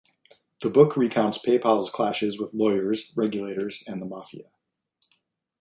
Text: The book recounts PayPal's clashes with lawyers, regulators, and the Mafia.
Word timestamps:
The 0.61 0.71
book 0.71 0.97
recounts 0.97 1.37
PayPal's 1.37 1.91
clashes 1.91 2.39
with 2.39 2.55
lawyers, 2.55 3.13
regulators, 3.15 3.83
and 3.85 4.01
the 4.01 4.07
Mafia. 4.07 4.49